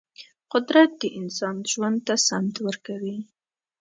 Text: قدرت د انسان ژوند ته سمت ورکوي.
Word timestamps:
قدرت 0.53 0.91
د 1.01 1.03
انسان 1.19 1.55
ژوند 1.71 1.99
ته 2.07 2.15
سمت 2.27 2.55
ورکوي. 2.67 3.17